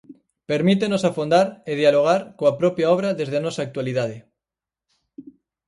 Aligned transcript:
Permítenos 0.51 1.03
afondar 1.09 1.47
e 1.69 1.71
dialogar 1.81 2.21
coa 2.37 2.55
propia 2.61 2.89
obra 2.95 3.09
desde 3.19 3.35
a 3.37 3.43
nosa 3.45 3.61
actualidade. 3.67 4.17